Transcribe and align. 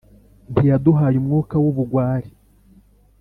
ntiyaduhaye 0.51 1.15
umwuka 1.21 1.55
w 1.63 1.65
ubugwari. 1.71 2.29